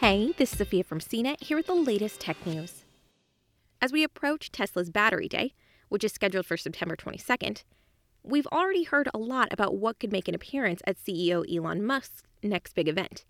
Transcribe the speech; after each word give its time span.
Hey, 0.00 0.32
this 0.38 0.52
is 0.52 0.58
Sophia 0.58 0.82
from 0.82 0.98
CNET 0.98 1.44
here 1.44 1.58
with 1.58 1.66
the 1.66 1.74
latest 1.74 2.20
tech 2.20 2.46
news. 2.46 2.84
As 3.82 3.92
we 3.92 4.02
approach 4.02 4.50
Tesla's 4.50 4.88
Battery 4.88 5.28
Day, 5.28 5.52
which 5.90 6.02
is 6.02 6.10
scheduled 6.10 6.46
for 6.46 6.56
September 6.56 6.96
22nd, 6.96 7.64
we've 8.22 8.46
already 8.46 8.84
heard 8.84 9.10
a 9.12 9.18
lot 9.18 9.52
about 9.52 9.76
what 9.76 9.98
could 9.98 10.10
make 10.10 10.26
an 10.26 10.34
appearance 10.34 10.80
at 10.86 10.96
CEO 10.96 11.44
Elon 11.54 11.84
Musk's 11.84 12.22
next 12.42 12.74
big 12.74 12.88
event. 12.88 13.26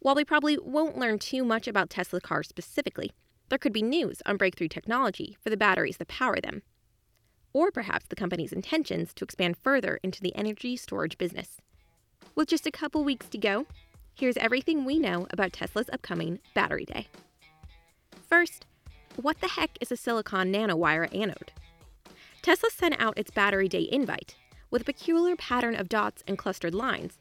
While 0.00 0.16
we 0.16 0.24
probably 0.24 0.58
won't 0.60 0.98
learn 0.98 1.20
too 1.20 1.44
much 1.44 1.68
about 1.68 1.88
Tesla 1.88 2.20
cars 2.20 2.48
specifically, 2.48 3.12
there 3.48 3.58
could 3.58 3.72
be 3.72 3.80
news 3.80 4.20
on 4.26 4.36
breakthrough 4.36 4.66
technology 4.66 5.36
for 5.40 5.50
the 5.50 5.56
batteries 5.56 5.98
that 5.98 6.08
power 6.08 6.40
them. 6.40 6.62
Or 7.52 7.70
perhaps 7.70 8.06
the 8.08 8.16
company's 8.16 8.52
intentions 8.52 9.14
to 9.14 9.24
expand 9.24 9.56
further 9.56 10.00
into 10.02 10.20
the 10.20 10.34
energy 10.34 10.76
storage 10.76 11.16
business. 11.16 11.60
With 12.34 12.48
just 12.48 12.66
a 12.66 12.72
couple 12.72 13.04
weeks 13.04 13.28
to 13.28 13.38
go, 13.38 13.66
Here's 14.14 14.36
everything 14.36 14.84
we 14.84 14.98
know 14.98 15.26
about 15.30 15.52
Tesla's 15.52 15.90
upcoming 15.92 16.38
Battery 16.54 16.84
Day. 16.84 17.08
First, 18.28 18.66
what 19.16 19.40
the 19.40 19.48
heck 19.48 19.70
is 19.80 19.90
a 19.90 19.96
silicon 19.96 20.52
nanowire 20.52 21.12
anode? 21.14 21.52
Tesla 22.42 22.68
sent 22.70 23.00
out 23.00 23.18
its 23.18 23.30
Battery 23.30 23.68
Day 23.68 23.88
invite 23.90 24.36
with 24.70 24.82
a 24.82 24.84
peculiar 24.84 25.34
pattern 25.36 25.74
of 25.74 25.88
dots 25.88 26.22
and 26.28 26.38
clustered 26.38 26.74
lines, 26.74 27.18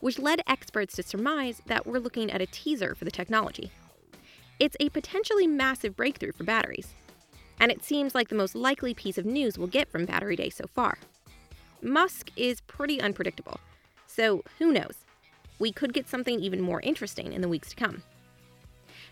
which 0.00 0.18
led 0.18 0.42
experts 0.46 0.94
to 0.96 1.02
surmise 1.02 1.62
that 1.66 1.86
we're 1.86 1.98
looking 1.98 2.30
at 2.30 2.42
a 2.42 2.46
teaser 2.46 2.94
for 2.94 3.04
the 3.04 3.10
technology. 3.10 3.72
It's 4.60 4.76
a 4.78 4.90
potentially 4.90 5.46
massive 5.46 5.96
breakthrough 5.96 6.32
for 6.32 6.44
batteries, 6.44 6.94
and 7.58 7.72
it 7.72 7.82
seems 7.82 8.14
like 8.14 8.28
the 8.28 8.34
most 8.34 8.54
likely 8.54 8.92
piece 8.94 9.18
of 9.18 9.24
news 9.24 9.58
we'll 9.58 9.68
get 9.68 9.90
from 9.90 10.04
Battery 10.04 10.36
Day 10.36 10.50
so 10.50 10.66
far. 10.74 10.98
Musk 11.82 12.30
is 12.36 12.60
pretty 12.62 13.00
unpredictable, 13.00 13.58
so 14.06 14.42
who 14.58 14.72
knows? 14.72 15.05
We 15.58 15.72
could 15.72 15.92
get 15.92 16.08
something 16.08 16.40
even 16.40 16.60
more 16.60 16.80
interesting 16.80 17.32
in 17.32 17.40
the 17.40 17.48
weeks 17.48 17.70
to 17.70 17.76
come. 17.76 18.02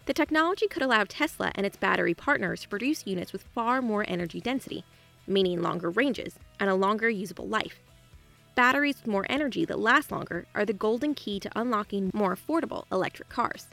The 0.07 0.15
technology 0.15 0.67
could 0.67 0.83
allow 0.83 1.05
Tesla 1.05 1.51
and 1.55 1.65
its 1.65 1.77
battery 1.77 2.15
partners 2.15 2.63
to 2.63 2.69
produce 2.69 3.07
units 3.07 3.33
with 3.33 3.45
far 3.55 3.81
more 3.81 4.05
energy 4.07 4.41
density, 4.41 4.85
meaning 5.27 5.63
longer 5.63 5.91
ranges 5.91 6.39
and 6.61 6.69
a 6.69 6.75
longer 6.75 7.09
usable 7.09 7.49
life. 7.49 7.81
Batteries 8.55 8.97
with 8.97 9.07
more 9.07 9.27
energy 9.29 9.65
that 9.65 9.79
last 9.79 10.13
longer 10.13 10.47
are 10.55 10.65
the 10.65 10.73
golden 10.73 11.15
key 11.15 11.41
to 11.41 11.51
unlocking 11.57 12.11
more 12.13 12.37
affordable 12.37 12.85
electric 12.93 13.29
cars. 13.29 13.69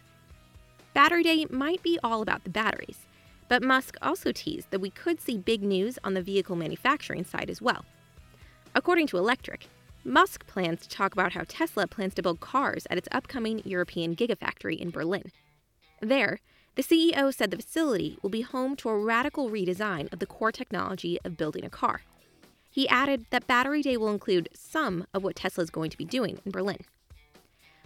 Battery 0.93 1.23
Day 1.23 1.45
might 1.49 1.83
be 1.83 1.99
all 2.03 2.21
about 2.21 2.43
the 2.43 2.49
batteries, 2.49 3.05
but 3.47 3.61
Musk 3.61 3.97
also 4.01 4.31
teased 4.31 4.71
that 4.71 4.79
we 4.79 4.89
could 4.89 5.19
see 5.19 5.37
big 5.37 5.61
news 5.61 5.99
on 6.03 6.13
the 6.13 6.21
vehicle 6.21 6.55
manufacturing 6.55 7.25
side 7.25 7.49
as 7.49 7.61
well. 7.61 7.85
According 8.73 9.07
to 9.07 9.17
Electrek, 9.17 9.63
Musk 10.03 10.47
plans 10.47 10.81
to 10.81 10.89
talk 10.89 11.13
about 11.13 11.33
how 11.33 11.43
Tesla 11.47 11.85
plans 11.85 12.15
to 12.15 12.23
build 12.23 12.39
cars 12.39 12.87
at 12.89 12.97
its 12.97 13.07
upcoming 13.11 13.61
European 13.65 14.15
Gigafactory 14.15 14.77
in 14.79 14.89
Berlin. 14.89 15.31
There, 16.01 16.39
the 16.75 16.81
CEO 16.81 17.31
said 17.33 17.51
the 17.51 17.57
facility 17.57 18.17
will 18.23 18.31
be 18.31 18.41
home 18.41 18.75
to 18.77 18.89
a 18.89 18.97
radical 18.97 19.51
redesign 19.51 20.11
of 20.11 20.17
the 20.17 20.25
core 20.25 20.51
technology 20.51 21.19
of 21.23 21.37
building 21.37 21.63
a 21.63 21.69
car. 21.69 22.01
He 22.71 22.87
added 22.89 23.25
that 23.29 23.45
Battery 23.45 23.83
Day 23.83 23.97
will 23.97 24.09
include 24.09 24.49
some 24.53 25.05
of 25.13 25.23
what 25.23 25.35
Tesla 25.35 25.63
is 25.63 25.69
going 25.69 25.91
to 25.91 25.97
be 25.97 26.05
doing 26.05 26.39
in 26.45 26.51
Berlin. 26.51 26.79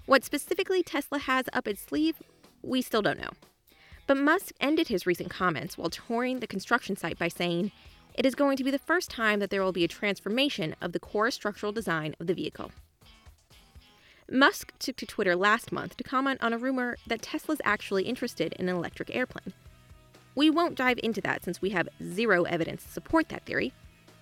What 0.05 0.23
specifically 0.23 0.83
Tesla 0.83 1.19
has 1.19 1.49
up 1.51 1.67
its 1.67 1.81
sleeve, 1.81 2.21
we 2.61 2.81
still 2.81 3.01
don't 3.01 3.19
know. 3.19 3.31
But 4.07 4.17
Musk 4.17 4.53
ended 4.61 4.87
his 4.87 5.07
recent 5.07 5.31
comments 5.31 5.77
while 5.77 5.89
touring 5.89 6.39
the 6.39 6.47
construction 6.47 6.95
site 6.95 7.17
by 7.17 7.27
saying 7.27 7.71
it 8.15 8.25
is 8.25 8.33
going 8.33 8.55
to 8.57 8.63
be 8.63 8.71
the 8.71 8.79
first 8.79 9.11
time 9.11 9.39
that 9.39 9.49
there 9.49 9.61
will 9.61 9.73
be 9.73 9.83
a 9.83 9.89
transformation 9.89 10.75
of 10.81 10.93
the 10.93 10.99
core 10.99 11.29
structural 11.29 11.71
design 11.71 12.15
of 12.19 12.27
the 12.27 12.33
vehicle. 12.33 12.71
Musk 14.31 14.71
took 14.79 14.95
to 14.95 15.05
Twitter 15.05 15.35
last 15.35 15.71
month 15.71 15.97
to 15.97 16.03
comment 16.03 16.41
on 16.41 16.53
a 16.53 16.57
rumor 16.57 16.97
that 17.05 17.21
Tesla's 17.21 17.61
actually 17.63 18.03
interested 18.03 18.53
in 18.53 18.69
an 18.69 18.75
electric 18.75 19.13
airplane. 19.13 19.53
We 20.33 20.49
won't 20.49 20.75
dive 20.75 20.99
into 21.03 21.21
that 21.21 21.43
since 21.43 21.61
we 21.61 21.69
have 21.71 21.89
zero 22.01 22.43
evidence 22.43 22.83
to 22.83 22.89
support 22.89 23.29
that 23.29 23.45
theory, 23.45 23.73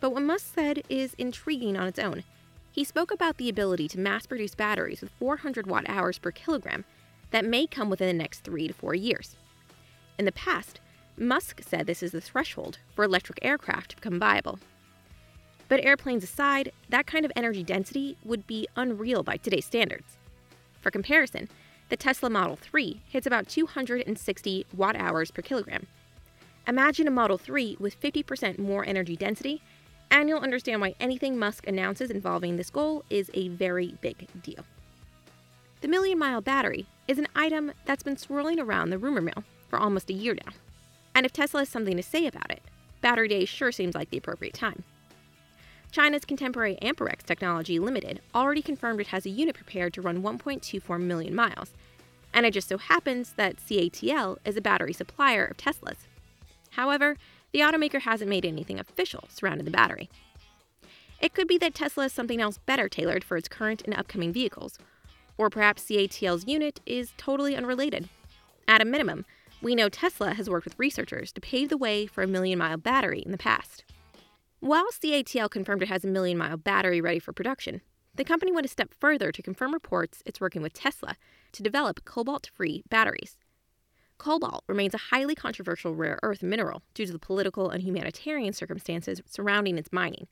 but 0.01 0.09
what 0.11 0.23
Musk 0.23 0.53
said 0.53 0.83
is 0.89 1.15
intriguing 1.17 1.77
on 1.77 1.87
its 1.87 1.99
own. 1.99 2.23
He 2.71 2.83
spoke 2.83 3.11
about 3.11 3.37
the 3.37 3.49
ability 3.49 3.87
to 3.89 3.99
mass 3.99 4.25
produce 4.25 4.55
batteries 4.55 5.01
with 5.01 5.11
400 5.11 5.67
watt 5.67 5.85
hours 5.87 6.17
per 6.17 6.31
kilogram 6.31 6.83
that 7.31 7.45
may 7.45 7.67
come 7.67 7.89
within 7.89 8.07
the 8.07 8.21
next 8.21 8.41
three 8.41 8.67
to 8.67 8.73
four 8.73 8.95
years. 8.95 9.37
In 10.19 10.25
the 10.25 10.31
past, 10.31 10.79
Musk 11.17 11.61
said 11.63 11.85
this 11.85 12.01
is 12.01 12.11
the 12.11 12.21
threshold 12.21 12.79
for 12.95 13.03
electric 13.03 13.37
aircraft 13.43 13.91
to 13.91 13.95
become 13.97 14.19
viable. 14.19 14.59
But 15.67 15.83
airplanes 15.85 16.23
aside, 16.23 16.71
that 16.89 17.07
kind 17.07 17.23
of 17.23 17.31
energy 17.35 17.63
density 17.63 18.17
would 18.23 18.47
be 18.47 18.67
unreal 18.75 19.23
by 19.23 19.37
today's 19.37 19.65
standards. 19.65 20.17
For 20.81 20.91
comparison, 20.91 21.49
the 21.89 21.97
Tesla 21.97 22.29
Model 22.29 22.55
3 22.55 23.01
hits 23.09 23.27
about 23.27 23.47
260 23.47 24.65
watt 24.75 24.95
hours 24.95 25.29
per 25.29 25.41
kilogram. 25.41 25.85
Imagine 26.67 27.07
a 27.07 27.11
Model 27.11 27.37
3 27.37 27.77
with 27.79 27.99
50% 28.01 28.57
more 28.57 28.85
energy 28.85 29.15
density, 29.15 29.61
and 30.09 30.27
you'll 30.27 30.39
understand 30.39 30.81
why 30.81 30.95
anything 30.99 31.37
Musk 31.37 31.67
announces 31.67 32.09
involving 32.09 32.55
this 32.55 32.69
goal 32.69 33.03
is 33.09 33.29
a 33.33 33.49
very 33.49 33.95
big 34.01 34.27
deal. 34.41 34.65
The 35.81 35.87
Million 35.87 36.17
Mile 36.17 36.41
Battery 36.41 36.87
is 37.07 37.19
an 37.19 37.27
item 37.35 37.73
that's 37.85 38.03
been 38.03 38.17
swirling 38.17 38.59
around 38.59 38.89
the 38.89 38.97
rumor 38.97 39.21
mill 39.21 39.43
for 39.67 39.77
almost 39.77 40.09
a 40.09 40.13
year 40.13 40.33
now. 40.33 40.53
And 41.15 41.25
if 41.25 41.33
Tesla 41.33 41.61
has 41.61 41.69
something 41.69 41.97
to 41.97 42.03
say 42.03 42.25
about 42.27 42.51
it, 42.51 42.61
Battery 43.01 43.27
Day 43.27 43.45
sure 43.45 43.71
seems 43.71 43.95
like 43.95 44.09
the 44.09 44.17
appropriate 44.17 44.53
time. 44.53 44.83
China's 45.91 46.25
contemporary 46.25 46.77
Amperex 46.81 47.21
Technology 47.23 47.77
Limited 47.77 48.19
already 48.33 48.63
confirmed 48.63 48.99
it 48.99 49.07
has 49.07 49.27
a 49.27 49.29
unit 49.29 49.55
prepared 49.55 49.93
to 49.93 50.01
run 50.01 50.23
1.24 50.23 50.99
million 50.99 51.35
miles, 51.35 51.71
and 52.33 52.47
it 52.47 52.53
just 52.53 52.67
so 52.67 52.79
happens 52.79 53.33
that 53.33 53.57
CATL 53.57 54.37
is 54.43 54.57
a 54.57 54.61
battery 54.61 54.93
supplier 54.93 55.45
of 55.45 55.57
Tesla's. 55.57 56.07
However, 56.71 57.17
the 57.51 57.59
automaker 57.59 58.01
hasn't 58.01 58.29
made 58.29 58.43
anything 58.43 58.79
official 58.79 59.25
surrounding 59.29 59.65
the 59.65 59.71
battery. 59.71 60.09
It 61.21 61.35
could 61.35 61.47
be 61.47 61.59
that 61.59 61.75
Tesla 61.75 62.05
has 62.05 62.13
something 62.13 62.41
else 62.41 62.57
better 62.57 62.89
tailored 62.89 63.23
for 63.23 63.37
its 63.37 63.47
current 63.47 63.83
and 63.85 63.93
upcoming 63.93 64.33
vehicles, 64.33 64.79
or 65.37 65.51
perhaps 65.51 65.83
CATL's 65.83 66.47
unit 66.47 66.79
is 66.87 67.13
totally 67.17 67.55
unrelated. 67.55 68.09
At 68.67 68.81
a 68.81 68.85
minimum, 68.85 69.25
we 69.63 69.75
know 69.75 69.87
Tesla 69.87 70.33
has 70.33 70.49
worked 70.49 70.65
with 70.65 70.77
researchers 70.77 71.31
to 71.31 71.39
pave 71.39 71.69
the 71.69 71.77
way 71.77 72.05
for 72.05 72.21
a 72.21 72.27
million 72.27 72.59
mile 72.59 72.75
battery 72.77 73.21
in 73.21 73.31
the 73.31 73.37
past. 73.37 73.85
While 74.59 74.87
CATL 74.91 75.49
confirmed 75.49 75.81
it 75.81 75.87
has 75.87 76.03
a 76.03 76.09
million 76.09 76.37
mile 76.37 76.57
battery 76.57 76.99
ready 76.99 77.19
for 77.19 77.31
production, 77.31 77.81
the 78.13 78.25
company 78.25 78.51
went 78.51 78.65
a 78.65 78.69
step 78.69 78.93
further 78.93 79.31
to 79.31 79.41
confirm 79.41 79.73
reports 79.73 80.21
it's 80.25 80.41
working 80.41 80.61
with 80.61 80.73
Tesla 80.73 81.15
to 81.53 81.63
develop 81.63 82.03
cobalt 82.03 82.49
free 82.53 82.83
batteries. 82.89 83.37
Cobalt 84.17 84.65
remains 84.67 84.93
a 84.93 85.09
highly 85.11 85.33
controversial 85.33 85.95
rare 85.95 86.19
earth 86.23 86.43
mineral 86.43 86.83
due 86.93 87.05
to 87.05 87.13
the 87.13 87.19
political 87.19 87.69
and 87.69 87.83
humanitarian 87.83 88.53
circumstances 88.53 89.21
surrounding 89.25 89.77
its 89.77 89.93
mining. 89.93 90.27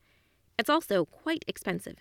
It's 0.59 0.69
also 0.69 1.05
quite 1.05 1.45
expensive. 1.47 1.97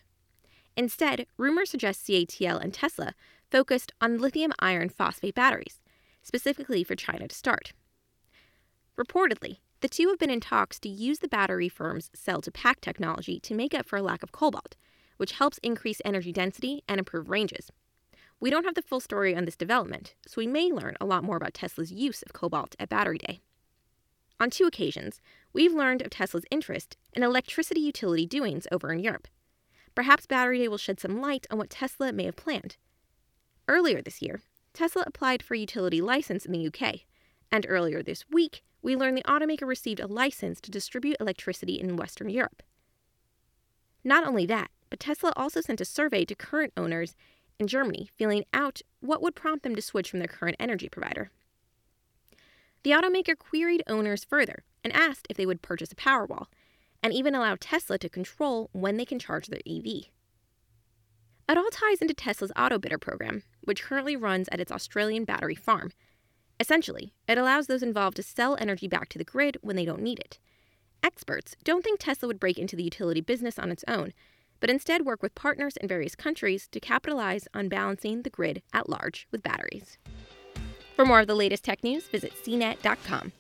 Instead, 0.77 1.27
rumors 1.37 1.71
suggest 1.71 2.07
CATL 2.07 2.61
and 2.61 2.75
Tesla 2.75 3.15
focused 3.51 3.93
on 4.01 4.19
lithium 4.19 4.53
iron 4.59 4.89
phosphate 4.89 5.35
batteries, 5.35 5.80
specifically 6.23 6.85
for 6.85 6.95
China 6.95 7.29
to 7.29 7.35
start. 7.35 7.73
Reportedly, 8.99 9.59
the 9.81 9.89
two 9.89 10.09
have 10.09 10.19
been 10.19 10.31
in 10.31 10.41
talks 10.41 10.79
to 10.81 10.89
use 10.89 11.21
the 11.21 11.29
battery 11.29 11.69
firm's 11.69 12.11
cell 12.15 12.43
to 12.43 12.51
pack 12.51 12.81
technology 12.81 13.41
to 13.41 13.55
make 13.55 13.73
up 13.73 13.87
for 13.87 13.97
a 13.97 14.03
lack 14.03 14.23
of 14.23 14.33
cobalt, 14.33 14.77
which 15.17 15.33
helps 15.33 15.59
increase 15.63 16.03
energy 16.05 16.33
density 16.33 16.83
and 16.87 16.99
improve 16.99 17.31
ranges. 17.31 17.71
We 18.41 18.51
don't 18.51 18.65
have 18.65 18.75
the 18.75 18.83
full 18.83 19.01
story 19.01 19.37
on 19.37 19.45
this 19.45 19.57
development, 19.57 20.15
so 20.27 20.35
we 20.39 20.47
may 20.47 20.71
learn 20.71 20.97
a 21.01 21.07
lot 21.07 21.25
more 21.25 21.37
about 21.37 21.55
Tesla's 21.55 21.93
use 21.93 22.23
of 22.23 22.33
cobalt 22.33 22.75
at 22.79 22.89
Battery 22.89 23.19
Day. 23.19 23.41
On 24.39 24.49
two 24.49 24.65
occasions, 24.65 25.21
we've 25.53 25.75
learned 25.75 26.01
of 26.01 26.11
Tesla's 26.11 26.47
interest 26.51 26.97
in 27.13 27.23
electricity 27.23 27.81
utility 27.81 28.25
doings 28.25 28.67
over 28.73 28.91
in 28.93 29.01
Europe. 29.01 29.29
Perhaps 29.95 30.27
Battery 30.27 30.59
Day 30.59 30.69
will 30.69 30.79
shed 30.79 31.01
some 31.01 31.21
light 31.21 31.47
on 31.51 31.59
what 31.59 31.69
Tesla 31.69 32.13
may 32.13 32.25
have 32.25 32.37
planned. 32.37 32.77
Earlier 33.69 34.01
this 34.01 34.23
year, 34.23 34.41
Tesla 34.73 35.05
applied 35.07 35.43
for 35.43 35.55
a 35.55 35.59
utility 35.59 36.01
license 36.01 36.47
in 36.47 36.53
the 36.53 36.67
UK, 36.67 37.01
and 37.51 37.67
earlier 37.69 38.03
this 38.03 38.25
week, 38.31 38.63
we 38.83 38.97
learned 38.97 39.17
the 39.17 39.23
automaker 39.23 39.67
received 39.67 40.01
a 40.01 40.07
license 40.07 40.61
to 40.61 40.71
distribute 40.71 41.17
electricity 41.21 41.81
in 41.81 41.97
Western 41.97 42.31
Europe. 42.31 42.63
Not 44.03 44.27
only 44.27 44.47
that, 44.47 44.71
but 44.89 45.01
Tesla 45.01 45.33
also 45.37 45.61
sent 45.61 45.81
a 45.81 45.85
survey 45.85 46.25
to 46.25 46.35
current 46.35 46.73
owners 46.77 47.15
in 47.59 47.67
Germany 47.67 48.11
feeling 48.17 48.45
out 48.53 48.81
what 49.01 49.21
would 49.21 49.35
prompt 49.35 49.63
them 49.63 49.77
to 49.77 49.83
switch 49.83 50.11
from 50.11 50.21
their 50.21 50.29
current 50.29 50.57
energy 50.59 50.89
provider. 50.89 51.31
The 52.83 52.93
automaker 52.93 53.37
queried 53.37 53.83
owners 53.87 54.25
further 54.25 54.65
and 54.83 54.93
asked 54.95 55.27
if 55.29 55.37
they 55.37 55.45
would 55.45 55.61
purchase 55.61 55.93
a 55.93 55.97
Powerwall, 55.97 56.47
and 57.03 57.13
even 57.13 57.35
allow 57.35 57.57
Tesla 57.59 57.99
to 57.99 58.09
control 58.09 58.69
when 58.73 58.97
they 58.97 59.05
can 59.05 59.19
charge 59.19 59.49
their 59.49 59.61
EV. 59.67 60.07
It 61.51 61.59
all 61.59 61.69
ties 61.73 62.01
into 62.01 62.15
Tesla's 62.15 62.53
AutoBidder 62.57 63.01
program, 63.01 63.43
which 63.63 63.83
currently 63.83 64.15
runs 64.15 64.49
at 64.53 64.61
its 64.61 64.71
Australian 64.71 65.25
battery 65.25 65.57
farm. 65.57 65.91
Essentially, 66.61 67.13
it 67.27 67.39
allows 67.39 67.67
those 67.67 67.83
involved 67.83 68.15
to 68.19 68.23
sell 68.23 68.57
energy 68.61 68.87
back 68.87 69.09
to 69.09 69.19
the 69.19 69.25
grid 69.25 69.59
when 69.61 69.75
they 69.75 69.85
don't 69.85 70.01
need 70.01 70.21
it. 70.21 70.39
Experts 71.03 71.57
don't 71.65 71.83
think 71.83 71.99
Tesla 71.99 72.29
would 72.29 72.39
break 72.39 72.57
into 72.57 72.77
the 72.77 72.85
utility 72.85 73.21
business 73.21 73.59
on 73.59 73.73
its 73.73 73.83
own, 73.89 74.13
but 74.61 74.71
instead 74.71 75.05
work 75.05 75.25
with 75.25 75.35
partners 75.35 75.77
in 75.79 75.89
various 75.89 76.15
countries 76.15 76.69
to 76.69 76.79
capitalize 76.79 77.49
on 77.53 77.69
balancing 77.69 78.23
the 78.23 78.31
grid 78.31 78.63
at 78.73 78.89
large 78.89 79.27
with 79.33 79.43
batteries. 79.43 79.99
For 80.95 81.05
more 81.05 81.19
of 81.19 81.27
the 81.27 81.35
latest 81.35 81.65
tech 81.65 81.83
news, 81.83 82.07
visit 82.07 82.33
cnet.com. 82.45 83.33